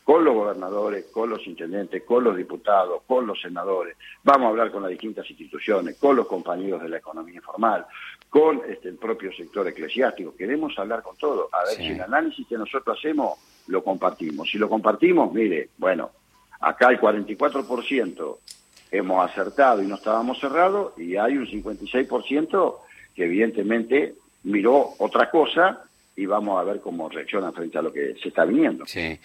con 0.06 0.24
los 0.24 0.36
gobernadores, 0.36 1.06
con 1.06 1.28
los 1.28 1.44
intendentes, 1.48 2.04
con 2.04 2.22
los 2.22 2.36
diputados, 2.36 3.02
con 3.08 3.26
los 3.26 3.40
senadores. 3.40 3.96
Vamos 4.22 4.46
a 4.46 4.48
hablar 4.50 4.70
con 4.70 4.82
las 4.82 4.92
distintas 4.92 5.28
instituciones, 5.28 5.96
con 5.96 6.14
los 6.14 6.28
compañeros 6.28 6.80
de 6.80 6.88
la 6.88 6.98
economía 6.98 7.34
informal, 7.34 7.84
con 8.30 8.62
este, 8.68 8.88
el 8.88 8.98
propio 8.98 9.32
sector 9.32 9.66
eclesiástico. 9.66 10.36
Queremos 10.36 10.78
hablar 10.78 11.02
con 11.02 11.16
todo, 11.16 11.48
a 11.52 11.64
ver 11.64 11.76
si 11.78 11.88
el 11.88 12.00
análisis 12.00 12.46
que 12.46 12.56
nosotros 12.56 12.96
hacemos 12.96 13.36
lo 13.66 13.82
compartimos. 13.82 14.48
Si 14.48 14.58
lo 14.58 14.68
compartimos, 14.68 15.32
mire, 15.32 15.70
bueno, 15.76 16.12
acá 16.60 16.90
el 16.90 17.00
44% 17.00 18.36
hemos 18.92 19.28
acertado 19.28 19.82
y 19.82 19.88
no 19.88 19.96
estábamos 19.96 20.38
cerrados 20.38 20.96
y 20.96 21.16
hay 21.16 21.36
un 21.36 21.48
56% 21.48 22.76
que 23.12 23.24
evidentemente 23.24 24.14
miró 24.44 24.90
otra 24.98 25.32
cosa 25.32 25.82
y 26.16 26.24
vamos 26.24 26.58
a 26.58 26.64
ver 26.64 26.80
cómo 26.80 27.08
reacciona 27.08 27.52
frente 27.52 27.78
a 27.78 27.82
lo 27.82 27.92
que 27.92 28.14
se 28.22 28.28
está 28.28 28.44
viniendo. 28.44 28.86
Sí, 28.86 29.18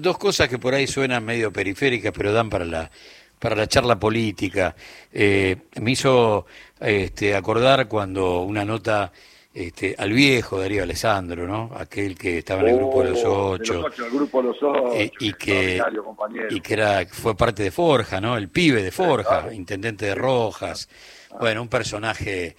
dos 0.00 0.18
cosas 0.18 0.48
que 0.48 0.58
por 0.58 0.74
ahí 0.74 0.86
suenan 0.86 1.24
medio 1.24 1.52
periféricas, 1.52 2.12
pero 2.12 2.32
dan 2.32 2.50
para 2.50 2.64
la 2.64 2.90
para 3.38 3.56
la 3.56 3.66
charla 3.66 3.98
política. 3.98 4.74
Eh, 5.12 5.56
me 5.80 5.90
hizo 5.90 6.46
este, 6.78 7.34
acordar 7.34 7.88
cuando 7.88 8.42
una 8.42 8.64
nota 8.64 9.12
este, 9.52 9.96
al 9.98 10.12
viejo 10.12 10.60
Darío 10.60 10.84
Alessandro, 10.84 11.46
¿no? 11.46 11.70
Aquel 11.76 12.16
que 12.16 12.38
estaba 12.38 12.62
en 12.62 12.68
el 12.68 12.76
grupo 12.76 13.02
de 13.02 13.10
los 13.10 13.24
oh, 13.24 13.50
ocho. 13.50 13.86
el 13.86 14.10
grupo 14.10 14.42
de 14.42 14.48
los 14.48 14.62
ocho 14.62 14.94
eh, 14.94 15.10
y 15.18 15.32
que 15.32 15.82
y 16.50 16.60
que 16.60 16.74
era 16.74 17.04
fue 17.06 17.36
parte 17.36 17.64
de 17.64 17.72
Forja, 17.72 18.20
¿no? 18.20 18.36
El 18.36 18.48
pibe 18.48 18.82
de 18.82 18.92
Forja, 18.92 19.52
intendente 19.52 20.06
de 20.06 20.14
Rojas. 20.14 20.88
Bueno, 21.40 21.62
un 21.62 21.68
personaje 21.68 22.56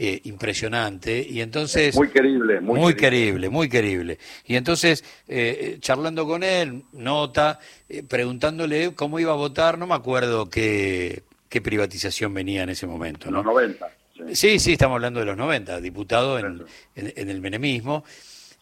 eh, 0.00 0.20
impresionante. 0.26 1.26
Y 1.28 1.40
entonces 1.40 1.96
muy 1.96 2.08
querible 2.08 2.60
muy, 2.60 2.78
muy 2.78 2.94
querible. 2.94 3.48
muy 3.48 3.68
querible. 3.68 4.16
Y 4.44 4.54
entonces 4.54 5.04
eh, 5.26 5.78
charlando 5.80 6.24
con 6.24 6.44
él 6.44 6.84
nota 6.92 7.58
eh, 7.88 8.04
preguntándole 8.04 8.94
cómo 8.94 9.18
iba 9.18 9.32
a 9.32 9.34
votar 9.34 9.76
no 9.76 9.88
me 9.88 9.96
acuerdo 9.96 10.48
qué 10.48 11.24
qué 11.48 11.60
privatización 11.60 12.32
venía 12.32 12.62
en 12.62 12.68
ese 12.68 12.86
momento 12.86 13.28
no 13.28 13.38
los 13.38 13.46
90 13.46 13.88
sí 14.34 14.60
sí, 14.60 14.74
estamos 14.74 14.94
hablando 14.94 15.18
de 15.18 15.26
los 15.26 15.36
90 15.36 15.80
diputado 15.80 16.38
en, 16.38 16.62
en, 16.94 17.28
el 17.28 17.40
menemismo. 17.40 18.04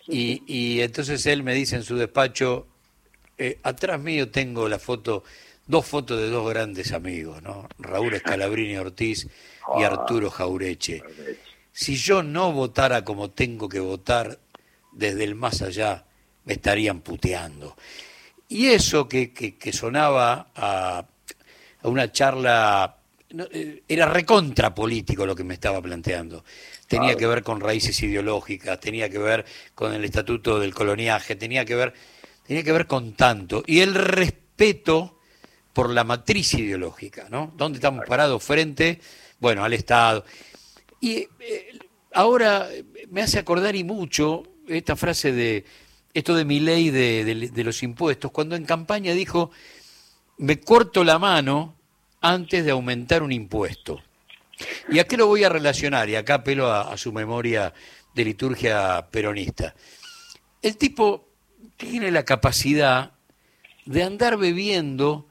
Y, 0.08 0.42
y 0.46 0.80
entonces 0.80 1.26
él 1.26 1.42
me 1.42 1.52
dice 1.52 1.76
en 1.76 1.82
su 1.82 1.96
despacho 1.96 2.66
atrás 3.62 4.00
mío 4.00 4.30
tengo 4.30 4.70
la 4.70 4.78
foto 4.78 5.22
dos 5.66 5.86
fotos 5.86 6.18
de 6.18 6.28
dos 6.28 6.48
grandes 6.48 6.92
amigos 6.92 7.42
no 7.42 7.68
Raúl 7.78 8.14
Escalabrini 8.14 8.76
Ortiz 8.76 9.26
y 9.78 9.82
ah, 9.82 9.88
Arturo 9.88 10.30
Jaureche. 10.30 11.02
Si 11.72 11.96
yo 11.96 12.22
no 12.22 12.52
votara 12.52 13.04
como 13.04 13.30
tengo 13.30 13.68
que 13.68 13.80
votar 13.80 14.38
desde 14.92 15.24
el 15.24 15.34
más 15.34 15.60
allá, 15.60 16.04
me 16.44 16.54
estarían 16.54 17.00
puteando. 17.00 17.76
Y 18.48 18.68
eso 18.68 19.08
que, 19.08 19.32
que, 19.32 19.72
sonaba 19.72 20.48
a, 20.54 21.04
a, 21.82 21.88
una 21.88 22.12
charla, 22.12 22.96
eh, 23.52 23.82
era 23.88 24.06
recontra 24.06 24.74
político 24.74 25.26
lo 25.26 25.34
que 25.34 25.44
me 25.44 25.54
estaba 25.54 25.82
planteando. 25.82 26.44
Tenía 26.86 27.16
que 27.16 27.26
ver 27.26 27.42
con 27.42 27.60
raíces 27.60 28.00
ideológicas, 28.02 28.78
tenía 28.80 29.10
que 29.10 29.18
ver 29.18 29.44
con 29.74 29.92
el 29.92 30.04
estatuto 30.04 30.60
del 30.60 30.72
coloniaje, 30.72 31.34
tenía 31.34 31.64
que 31.64 31.74
ver, 31.74 31.92
tenía 32.46 32.62
que 32.62 32.72
ver 32.72 32.86
con 32.86 33.14
tanto. 33.14 33.64
Y 33.66 33.80
el 33.80 33.94
respeto 33.94 35.15
por 35.76 35.90
la 35.90 36.04
matriz 36.04 36.54
ideológica, 36.54 37.26
¿no? 37.28 37.52
¿Dónde 37.54 37.76
estamos 37.76 38.06
parados 38.06 38.42
frente 38.42 38.98
bueno, 39.38 39.62
al 39.62 39.74
Estado. 39.74 40.24
Y 41.02 41.28
eh, 41.38 41.78
ahora 42.14 42.66
me 43.10 43.20
hace 43.20 43.38
acordar 43.38 43.76
y 43.76 43.84
mucho 43.84 44.44
esta 44.68 44.96
frase 44.96 45.32
de 45.32 45.66
esto 46.14 46.34
de 46.34 46.46
mi 46.46 46.60
ley 46.60 46.88
de, 46.88 47.62
los 47.62 47.82
impuestos, 47.82 48.30
cuando 48.30 48.56
en 48.56 48.64
campaña 48.64 49.12
dijo, 49.12 49.50
me 50.38 50.60
corto 50.60 51.04
la 51.04 51.18
mano 51.18 51.76
antes 52.22 52.64
de 52.64 52.70
aumentar 52.70 53.22
un 53.22 53.32
impuesto. 53.32 54.02
¿Y 54.88 54.98
a 54.98 55.04
qué 55.04 55.18
lo 55.18 55.26
voy 55.26 55.44
a 55.44 55.50
relacionar? 55.50 56.08
Y 56.08 56.16
acá 56.16 56.36
apelo 56.36 56.72
a, 56.72 56.96
su 56.96 57.12
memoria 57.12 57.74
de 58.14 58.24
liturgia 58.24 59.06
peronista. 59.10 59.74
El 60.62 60.78
tipo 60.78 61.28
tiene 61.76 62.10
la 62.10 62.24
capacidad 62.24 63.12
de 63.84 64.02
andar 64.02 64.38
bebiendo 64.38 65.28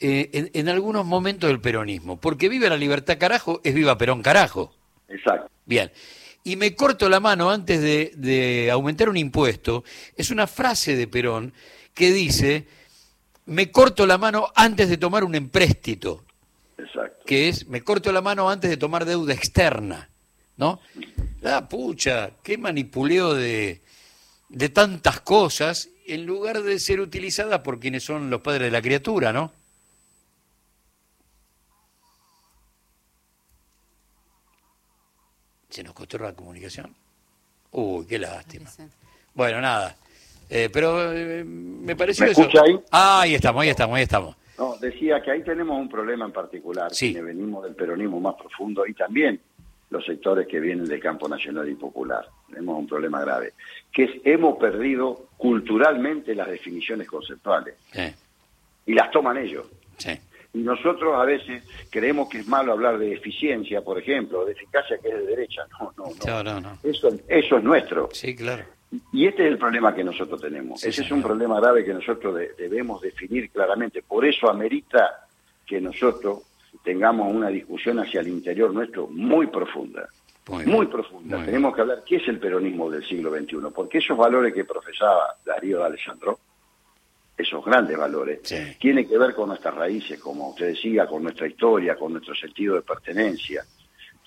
eh, 0.00 0.50
en, 0.52 0.68
algunos 0.68 1.04
momentos 1.04 1.48
del 1.48 1.60
peronismo. 1.60 2.20
Porque 2.20 2.48
vive 2.48 2.68
la 2.68 2.76
libertad 2.76 3.18
carajo 3.18 3.60
es 3.64 3.74
viva 3.74 3.98
Perón 3.98 4.22
carajo. 4.22 4.72
Exacto. 5.08 5.50
Bien. 5.66 5.90
Y 6.44 6.56
me 6.56 6.74
corto 6.74 7.08
la 7.08 7.20
mano 7.20 7.50
antes 7.50 7.80
de, 7.80 8.12
de 8.16 8.70
aumentar 8.70 9.08
un 9.08 9.16
impuesto. 9.16 9.84
Es 10.16 10.30
una 10.30 10.46
frase 10.46 10.96
de 10.96 11.08
Perón 11.08 11.52
que 11.94 12.12
dice, 12.12 12.66
me 13.46 13.70
corto 13.70 14.06
la 14.06 14.18
mano 14.18 14.48
antes 14.54 14.88
de 14.88 14.96
tomar 14.96 15.24
un 15.24 15.34
empréstito. 15.34 16.24
Exacto. 16.78 17.24
Que 17.26 17.48
es, 17.48 17.66
me 17.66 17.82
corto 17.82 18.12
la 18.12 18.22
mano 18.22 18.48
antes 18.48 18.70
de 18.70 18.76
tomar 18.76 19.04
deuda 19.04 19.34
externa. 19.34 20.08
¿No? 20.56 20.80
La 21.40 21.68
pucha, 21.68 22.32
qué 22.42 22.58
manipuleo 22.58 23.34
de, 23.34 23.80
de 24.48 24.68
tantas 24.68 25.20
cosas 25.20 25.88
en 26.06 26.26
lugar 26.26 26.62
de 26.62 26.78
ser 26.78 27.00
utilizada 27.00 27.62
por 27.62 27.78
quienes 27.78 28.02
son 28.02 28.30
los 28.30 28.40
padres 28.40 28.62
de 28.62 28.70
la 28.70 28.82
criatura, 28.82 29.32
¿no? 29.32 29.52
Se 35.68 35.82
nos 35.82 35.92
costó 35.92 36.18
la 36.18 36.32
comunicación. 36.32 36.94
Uy, 37.72 38.06
qué 38.06 38.18
lástima. 38.18 38.70
Bueno, 39.34 39.60
nada. 39.60 39.96
Eh, 40.50 40.70
pero 40.72 41.12
eh, 41.12 41.44
me 41.44 41.94
pareció 41.94 42.24
¿Me 42.24 42.32
eso. 42.32 42.42
Escucha 42.42 42.62
ahí? 42.64 42.78
Ah, 42.90 43.20
ahí 43.22 43.34
estamos, 43.34 43.62
ahí 43.62 43.68
estamos, 43.68 43.96
ahí 43.96 44.02
estamos. 44.02 44.36
No, 44.56 44.76
decía 44.78 45.22
que 45.22 45.30
ahí 45.30 45.42
tenemos 45.42 45.78
un 45.78 45.88
problema 45.88 46.24
en 46.24 46.32
particular, 46.32 46.92
sí. 46.92 47.12
que 47.12 47.22
venimos 47.22 47.62
del 47.62 47.74
peronismo 47.74 48.18
más 48.18 48.34
profundo 48.34 48.86
y 48.86 48.94
también 48.94 49.40
los 49.90 50.04
sectores 50.04 50.46
que 50.48 50.58
vienen 50.58 50.86
del 50.86 51.00
campo 51.00 51.28
nacional 51.28 51.68
y 51.68 51.74
popular. 51.74 52.26
Tenemos 52.48 52.78
un 52.78 52.86
problema 52.86 53.20
grave, 53.20 53.52
que 53.92 54.04
es 54.04 54.10
hemos 54.24 54.58
perdido 54.58 55.28
culturalmente 55.36 56.34
las 56.34 56.48
definiciones 56.48 57.06
conceptuales. 57.06 57.74
Y 58.86 58.94
las 58.94 59.10
toman 59.10 59.36
ellos. 59.36 59.66
Sí. 59.98 60.18
Y 60.54 60.58
nosotros 60.58 61.14
a 61.14 61.24
veces 61.24 61.62
creemos 61.90 62.28
que 62.28 62.38
es 62.38 62.48
malo 62.48 62.72
hablar 62.72 62.98
de 62.98 63.12
eficiencia, 63.12 63.82
por 63.82 63.98
ejemplo, 63.98 64.44
de 64.44 64.52
eficacia 64.52 64.98
que 64.98 65.08
es 65.08 65.14
de 65.14 65.26
derecha. 65.26 65.66
No, 66.26 66.42
no, 66.42 66.60
no. 66.60 66.78
Eso, 66.82 67.10
eso 67.28 67.58
es 67.58 67.64
nuestro. 67.64 68.08
Sí, 68.12 68.34
claro. 68.34 68.64
Y 69.12 69.26
este 69.26 69.44
es 69.44 69.52
el 69.52 69.58
problema 69.58 69.94
que 69.94 70.02
nosotros 70.02 70.40
tenemos. 70.40 70.82
Ese 70.82 71.02
es 71.02 71.10
un 71.10 71.22
problema 71.22 71.60
grave 71.60 71.84
que 71.84 71.92
nosotros 71.92 72.34
debemos 72.56 73.02
definir 73.02 73.50
claramente. 73.50 74.02
Por 74.02 74.24
eso 74.24 74.48
amerita 74.48 75.26
que 75.66 75.80
nosotros 75.80 76.40
tengamos 76.82 77.32
una 77.32 77.48
discusión 77.48 77.98
hacia 77.98 78.20
el 78.20 78.28
interior 78.28 78.72
nuestro 78.72 79.06
muy 79.08 79.48
profunda. 79.48 80.08
Muy, 80.48 80.86
profunda. 80.86 81.44
Tenemos 81.44 81.74
que 81.74 81.82
hablar 81.82 82.02
qué 82.06 82.16
es 82.16 82.26
el 82.26 82.38
peronismo 82.38 82.90
del 82.90 83.06
siglo 83.06 83.30
XXI, 83.30 83.56
porque 83.74 83.98
esos 83.98 84.16
valores 84.16 84.54
que 84.54 84.64
profesaba 84.64 85.36
Darío 85.44 85.80
de 85.80 85.84
Alessandro, 85.84 86.38
esos 87.38 87.64
grandes 87.64 87.96
valores, 87.96 88.40
tiene 88.80 89.06
que 89.06 89.16
ver 89.16 89.32
con 89.32 89.48
nuestras 89.48 89.74
raíces, 89.74 90.18
como 90.18 90.50
usted 90.50 90.68
decía, 90.68 91.06
con 91.06 91.22
nuestra 91.22 91.46
historia, 91.46 91.96
con 91.96 92.12
nuestro 92.12 92.34
sentido 92.34 92.74
de 92.74 92.82
pertenencia. 92.82 93.64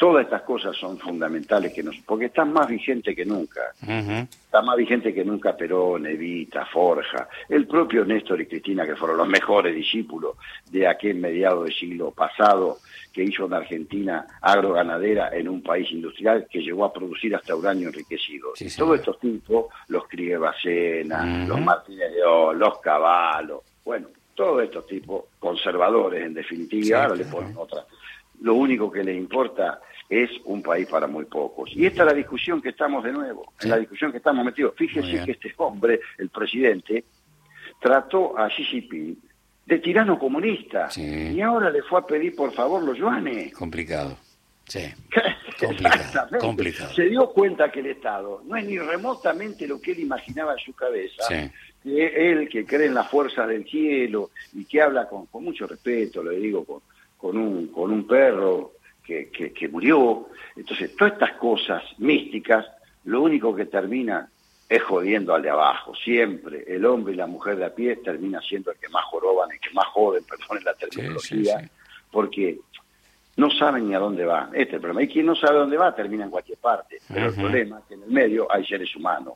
Todas 0.01 0.23
estas 0.23 0.41
cosas 0.41 0.75
son 0.75 0.97
fundamentales 0.97 1.71
que 1.71 1.83
nos, 1.83 1.95
porque 1.97 2.25
están 2.25 2.51
más 2.51 2.67
vigentes 2.67 3.15
que 3.15 3.23
nunca. 3.23 3.61
Está 3.79 4.63
más 4.63 4.75
vigente 4.75 5.13
que 5.13 5.23
nunca 5.23 5.55
Perón, 5.55 6.07
Evita, 6.07 6.65
Forja, 6.65 7.29
el 7.47 7.67
propio 7.67 8.03
Néstor 8.03 8.41
y 8.41 8.47
Cristina, 8.47 8.83
que 8.87 8.95
fueron 8.95 9.17
los 9.17 9.27
mejores 9.27 9.75
discípulos 9.75 10.37
de 10.71 10.87
aquel 10.87 11.17
mediado 11.17 11.65
del 11.65 11.73
siglo 11.75 12.09
pasado, 12.09 12.79
que 13.13 13.23
hizo 13.23 13.45
una 13.45 13.57
Argentina 13.57 14.25
agroganadera 14.41 15.29
en 15.37 15.47
un 15.47 15.61
país 15.61 15.91
industrial 15.91 16.47
que 16.49 16.63
llegó 16.63 16.85
a 16.85 16.91
producir 16.91 17.35
hasta 17.35 17.55
uranio 17.55 17.89
enriquecido. 17.89 18.53
Todos 18.75 18.97
estos 18.97 19.19
tipos, 19.19 19.67
los 19.89 20.07
Criebacena, 20.07 21.45
los 21.45 21.61
Martínez 21.61 22.11
de 22.11 22.57
los 22.57 22.79
Caballos, 22.79 23.59
bueno, 23.85 24.07
todos 24.33 24.63
estos 24.63 24.87
tipos 24.87 25.25
conservadores 25.37 26.25
en 26.25 26.33
definitiva, 26.33 27.03
ahora 27.03 27.15
le 27.17 27.25
ponen 27.25 27.55
otra. 27.55 27.85
Lo 28.41 28.55
único 28.55 28.91
que 28.91 29.03
les 29.03 29.15
importa 29.15 29.81
es 30.09 30.29
un 30.45 30.61
país 30.61 30.87
para 30.87 31.07
muy 31.07 31.25
pocos. 31.25 31.71
Y 31.73 31.85
esta 31.85 32.01
es 32.03 32.07
la 32.07 32.13
discusión 32.13 32.61
que 32.61 32.69
estamos 32.69 33.03
de 33.03 33.13
nuevo, 33.13 33.53
en 33.61 33.69
la 33.69 33.77
discusión 33.77 34.11
que 34.11 34.17
estamos 34.17 34.43
metidos. 34.43 34.73
Fíjese 34.75 35.23
que 35.23 35.31
este 35.31 35.53
hombre, 35.57 36.01
el 36.17 36.29
presidente, 36.29 37.05
trató 37.79 38.37
a 38.37 38.49
Xi 38.49 38.63
Jinping 38.63 39.17
de 39.65 39.79
tirano 39.79 40.19
comunista 40.19 40.89
y 40.97 41.39
ahora 41.39 41.69
le 41.69 41.81
fue 41.83 41.99
a 41.99 42.05
pedir 42.05 42.35
por 42.35 42.51
favor 42.53 42.83
los 42.83 42.97
yuanes. 42.97 43.53
Complicado. 43.53 44.17
Sí. 44.67 44.81
Complicado, 45.59 46.39
complicado. 46.39 46.93
Se 46.93 47.03
dio 47.03 47.29
cuenta 47.29 47.71
que 47.71 47.81
el 47.81 47.87
Estado 47.87 48.41
no 48.45 48.55
es 48.55 48.65
ni 48.65 48.79
remotamente 48.79 49.67
lo 49.67 49.79
que 49.79 49.91
él 49.91 49.99
imaginaba 49.99 50.53
en 50.53 50.59
su 50.59 50.73
cabeza. 50.73 51.23
Que 51.83 52.31
él, 52.31 52.49
que 52.49 52.65
cree 52.65 52.87
en 52.87 52.95
las 52.95 53.07
fuerzas 53.09 53.47
del 53.47 53.65
cielo 53.65 54.31
y 54.53 54.65
que 54.65 54.81
habla 54.81 55.07
con, 55.07 55.27
con 55.27 55.43
mucho 55.43 55.67
respeto, 55.67 56.23
le 56.23 56.37
digo, 56.37 56.65
con, 56.65 56.81
con, 57.21 57.37
un, 57.37 57.67
con 57.67 57.91
un 57.91 58.07
perro 58.07 58.73
que, 59.05 59.29
que, 59.29 59.53
que 59.53 59.69
murió. 59.69 60.29
Entonces, 60.55 60.95
todas 60.95 61.13
estas 61.13 61.33
cosas 61.33 61.83
místicas, 61.99 62.65
lo 63.05 63.21
único 63.21 63.55
que 63.55 63.65
termina 63.65 64.27
es 64.67 64.81
jodiendo 64.83 65.35
al 65.35 65.41
de 65.41 65.49
abajo. 65.49 65.93
Siempre 65.95 66.63
el 66.67 66.85
hombre 66.85 67.13
y 67.13 67.17
la 67.17 67.27
mujer 67.27 67.57
de 67.57 67.65
a 67.65 67.75
pie 67.75 67.97
termina 67.97 68.41
siendo 68.41 68.71
el 68.71 68.77
que 68.77 68.89
más 68.89 69.03
joroban, 69.05 69.51
el 69.51 69.59
que 69.59 69.69
más 69.71 69.85
joden, 69.87 70.23
perdón 70.23 70.63
la 70.63 70.73
terminología, 70.73 71.69
porque 72.09 72.57
no 73.35 73.51
saben 73.51 73.87
ni 73.87 73.93
a 73.93 73.99
dónde 73.99 74.25
va. 74.25 74.49
Este 74.53 74.61
es 74.61 74.73
el 74.73 74.79
problema. 74.81 75.03
Y 75.03 75.07
quien 75.07 75.25
no 75.25 75.35
sabe 75.35 75.59
dónde 75.59 75.77
va 75.77 75.93
termina 75.93 76.23
en 76.23 76.31
cualquier 76.31 76.57
parte. 76.57 76.99
Pero 77.07 77.27
el 77.27 77.35
problema 77.35 77.79
es 77.79 77.85
que 77.85 77.93
en 77.95 78.03
el 78.03 78.09
medio 78.09 78.51
hay 78.51 78.65
seres 78.65 78.95
humanos. 78.95 79.33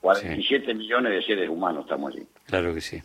47 0.00 0.72
millones 0.72 1.12
de 1.12 1.22
seres 1.22 1.48
humanos 1.48 1.84
estamos 1.84 2.14
allí. 2.14 2.26
Claro 2.46 2.72
que 2.72 2.80
sí. 2.80 3.02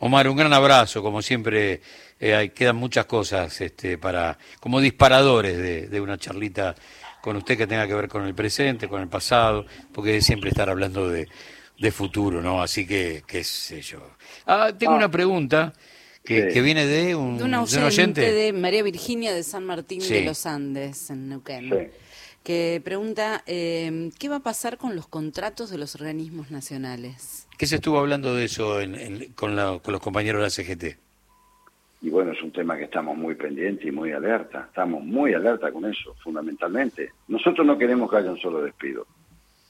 Omar, 0.00 0.26
un 0.28 0.36
gran 0.36 0.52
abrazo. 0.52 1.02
Como 1.02 1.22
siempre, 1.22 1.80
eh, 2.24 2.52
quedan 2.54 2.76
muchas 2.76 3.06
cosas 3.06 3.60
este, 3.60 3.98
para 3.98 4.38
como 4.60 4.80
disparadores 4.80 5.58
de, 5.58 5.88
de 5.88 6.00
una 6.00 6.16
charlita 6.16 6.76
con 7.20 7.36
usted 7.36 7.58
que 7.58 7.66
tenga 7.66 7.86
que 7.88 7.94
ver 7.94 8.06
con 8.06 8.24
el 8.24 8.34
presente, 8.34 8.88
con 8.88 9.02
el 9.02 9.08
pasado, 9.08 9.66
porque 9.92 10.20
siempre 10.20 10.50
estar 10.50 10.70
hablando 10.70 11.08
de, 11.08 11.28
futuro, 11.90 12.40
¿no? 12.40 12.62
Así 12.62 12.86
que, 12.86 13.24
qué 13.26 13.42
sé 13.42 13.82
yo. 13.82 13.98
Ah, 14.46 14.70
tengo 14.78 14.92
ah. 14.92 14.98
una 14.98 15.10
pregunta 15.10 15.72
que, 16.24 16.60
viene 16.60 16.86
de 16.86 17.16
un, 17.16 17.38
de, 17.38 17.44
una 17.44 17.62
oyente, 17.62 18.20
de 18.20 18.52
María 18.52 18.84
Virginia 18.84 19.34
de 19.34 19.42
San 19.42 19.64
Martín 19.64 20.00
de 20.00 20.24
los 20.24 20.46
Andes, 20.46 21.10
en 21.10 21.28
Neuquén. 21.28 21.90
Que 22.44 22.80
pregunta, 22.84 23.42
eh, 23.46 24.10
¿qué 24.16 24.28
va 24.28 24.36
a 24.36 24.42
pasar 24.42 24.78
con 24.78 24.94
los 24.94 25.08
contratos 25.08 25.70
de 25.70 25.78
los 25.78 25.96
organismos 25.96 26.52
nacionales? 26.52 27.48
¿Qué 27.58 27.66
se 27.66 27.76
estuvo 27.76 27.98
hablando 27.98 28.32
de 28.36 28.44
eso 28.44 28.78
con, 29.34 29.80
con 29.80 29.92
los 29.92 30.00
compañeros 30.00 30.40
de 30.40 30.44
la 30.44 30.50
CGT? 30.50 31.11
Y 32.02 32.10
bueno, 32.10 32.32
es 32.32 32.42
un 32.42 32.50
tema 32.50 32.76
que 32.76 32.84
estamos 32.84 33.16
muy 33.16 33.36
pendientes 33.36 33.86
y 33.86 33.92
muy 33.92 34.10
alerta, 34.10 34.66
estamos 34.68 35.04
muy 35.04 35.34
alerta 35.34 35.70
con 35.70 35.84
eso, 35.84 36.14
fundamentalmente. 36.22 37.12
Nosotros 37.28 37.64
no 37.64 37.78
queremos 37.78 38.10
que 38.10 38.16
haya 38.16 38.32
un 38.32 38.40
solo 38.40 38.60
despido, 38.60 39.06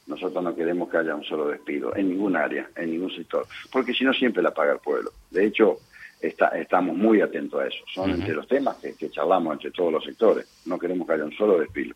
nosotros 0.07 0.43
no 0.43 0.55
queremos 0.55 0.89
que 0.89 0.97
haya 0.97 1.15
un 1.15 1.25
solo 1.25 1.49
despido 1.49 1.95
en 1.95 2.09
ningún 2.09 2.35
área, 2.35 2.71
en 2.75 2.91
ningún 2.91 3.15
sector, 3.15 3.47
porque 3.71 3.93
si 3.93 4.05
no 4.05 4.15
siempre 4.15 4.43
la 4.43 4.53
paga 4.53 4.73
el 4.73 4.79
pueblo. 4.79 5.13
De 5.31 5.45
hecho, 5.45 5.77
está, 6.23 6.49
estamos 6.49 6.97
muy 6.97 7.21
atentos 7.21 7.61
a 7.61 7.67
eso, 7.67 7.85
son 7.93 8.11
entre 8.11 8.33
los 8.33 8.49
temas 8.49 8.77
que, 8.79 9.11
charlamos 9.11 9.53
entre 9.53 9.71
todos 9.71 9.93
los 9.93 10.03
sectores, 10.03 10.47
no 10.65 10.79
queremos 10.79 11.07
que 11.07 11.13
haya 11.13 11.25
un 11.25 11.37
solo 11.37 11.59
despido, 11.59 11.95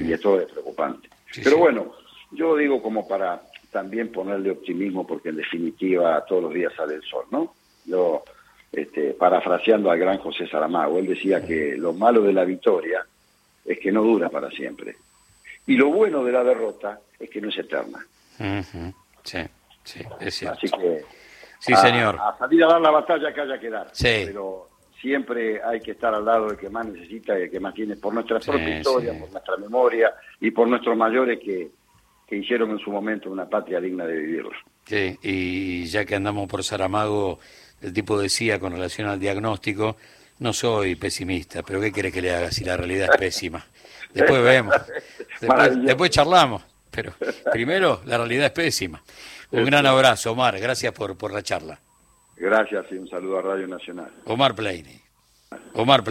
y 0.00 0.12
esto 0.12 0.40
es 0.40 0.46
preocupante. 0.46 1.08
Pero 1.42 1.58
bueno, 1.58 1.92
yo 2.30 2.56
digo 2.56 2.80
como 2.80 3.06
para 3.08 3.42
también 3.72 4.12
ponerle 4.12 4.52
optimismo, 4.52 5.04
porque 5.04 5.30
en 5.30 5.36
definitiva 5.36 6.24
todos 6.24 6.44
los 6.44 6.54
días 6.54 6.72
sale 6.76 6.94
el 6.94 7.02
sol, 7.02 7.24
¿no? 7.32 7.52
Yo 7.84 8.22
este, 8.72 9.14
parafraseando 9.14 9.90
al 9.90 9.98
gran 9.98 10.18
José 10.18 10.46
Saramago, 10.46 10.98
él 10.98 11.06
decía 11.06 11.44
que 11.44 11.76
lo 11.76 11.92
malo 11.92 12.22
de 12.22 12.32
la 12.32 12.44
victoria 12.44 13.04
es 13.64 13.78
que 13.78 13.92
no 13.92 14.02
dura 14.02 14.28
para 14.28 14.50
siempre. 14.50 14.96
Y 15.66 15.76
lo 15.76 15.88
bueno 15.90 16.24
de 16.24 16.32
la 16.32 16.44
derrota 16.44 17.00
es 17.18 17.28
que 17.28 17.40
no 17.40 17.48
es 17.48 17.58
eterna. 17.58 17.98
Sí, 19.24 19.38
sí, 19.82 20.00
es 20.20 20.34
cierto. 20.34 20.58
Así 20.58 20.68
que 20.68 21.04
sí, 21.58 21.74
señor. 21.74 22.18
a 22.20 22.36
salir 22.38 22.62
a 22.64 22.68
dar 22.68 22.80
la 22.80 22.90
batalla 22.90 23.32
que 23.32 23.40
haya 23.40 23.58
que 23.58 23.70
dar. 23.70 23.90
Pero 24.00 24.68
siempre 25.00 25.62
hay 25.62 25.80
que 25.80 25.92
estar 25.92 26.14
al 26.14 26.24
lado 26.24 26.48
del 26.48 26.56
que 26.56 26.70
más 26.70 26.86
necesita 26.86 27.38
y 27.38 27.42
el 27.42 27.50
que 27.50 27.60
más 27.60 27.74
tiene, 27.74 27.96
por 27.96 28.14
nuestra 28.14 28.38
propia 28.38 28.78
historia, 28.78 29.18
por 29.18 29.30
nuestra 29.30 29.56
memoria 29.56 30.14
y 30.40 30.50
por 30.50 30.68
nuestros 30.68 30.96
mayores 30.96 31.40
que, 31.40 31.70
que 32.26 32.36
hicieron 32.36 32.70
en 32.70 32.78
su 32.78 32.90
momento 32.90 33.30
una 33.30 33.48
patria 33.48 33.80
digna 33.80 34.04
de 34.06 34.16
vivirlo. 34.16 34.52
Sí, 34.84 35.18
y 35.22 35.84
ya 35.86 36.04
que 36.04 36.14
andamos 36.14 36.48
por 36.48 36.62
Saramago, 36.62 37.40
el 37.82 37.92
tipo 37.92 38.18
decía 38.18 38.58
con 38.58 38.72
relación 38.72 39.08
al 39.08 39.20
diagnóstico, 39.20 39.96
no 40.38 40.52
soy 40.52 40.94
pesimista, 40.96 41.62
pero 41.62 41.80
¿qué 41.80 41.92
quiere 41.92 42.12
que 42.12 42.22
le 42.22 42.34
haga 42.34 42.50
si 42.50 42.64
la 42.64 42.76
realidad 42.76 43.08
es 43.12 43.18
pésima? 43.18 43.64
Después 44.12 44.42
vemos, 44.42 44.74
después, 45.84 46.10
charlamos, 46.10 46.62
pero 46.90 47.12
primero 47.52 48.00
la 48.06 48.18
realidad 48.18 48.46
es 48.46 48.52
pésima. 48.52 49.02
Un 49.50 49.64
gran 49.64 49.86
abrazo, 49.86 50.32
Omar, 50.32 50.58
gracias 50.58 50.92
por, 50.92 51.16
por 51.16 51.32
la 51.32 51.42
charla. 51.42 51.78
Gracias 52.36 52.86
y 52.90 52.96
un 52.96 53.08
saludo 53.08 53.38
a 53.38 53.42
Radio 53.42 53.66
Nacional. 53.66 54.10
Omar 54.24 54.54
Pleine. 54.54 55.00
Omar 55.74 56.04